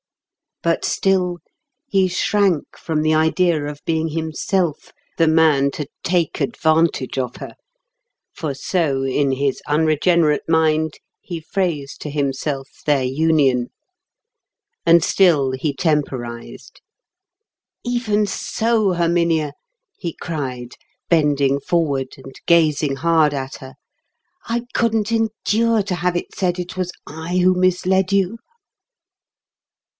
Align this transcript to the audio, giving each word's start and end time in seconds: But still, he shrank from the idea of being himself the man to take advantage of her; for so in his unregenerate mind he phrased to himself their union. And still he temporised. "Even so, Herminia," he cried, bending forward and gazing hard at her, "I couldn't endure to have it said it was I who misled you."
But 0.63 0.83
still, 0.85 1.39
he 1.87 2.07
shrank 2.07 2.75
from 2.77 3.01
the 3.01 3.13
idea 3.15 3.65
of 3.65 3.79
being 3.85 4.09
himself 4.09 4.91
the 5.17 5.27
man 5.27 5.69
to 5.71 5.87
take 6.03 6.39
advantage 6.41 7.17
of 7.19 7.35
her; 7.37 7.55
for 8.33 8.53
so 8.55 9.03
in 9.03 9.31
his 9.31 9.61
unregenerate 9.67 10.47
mind 10.47 10.95
he 11.19 11.39
phrased 11.39 12.01
to 12.01 12.09
himself 12.11 12.81
their 12.85 13.03
union. 13.03 13.69
And 14.87 15.03
still 15.03 15.51
he 15.51 15.71
temporised. 15.73 16.81
"Even 17.83 18.25
so, 18.27 18.93
Herminia," 18.93 19.53
he 19.97 20.13
cried, 20.13 20.73
bending 21.09 21.59
forward 21.59 22.15
and 22.17 22.33
gazing 22.47 22.97
hard 22.97 23.33
at 23.35 23.55
her, 23.57 23.75
"I 24.45 24.63
couldn't 24.73 25.11
endure 25.11 25.81
to 25.83 25.95
have 25.95 26.15
it 26.15 26.35
said 26.35 26.57
it 26.59 26.75
was 26.77 26.91
I 27.07 27.37
who 27.37 27.53
misled 27.55 28.11
you." 28.11 28.37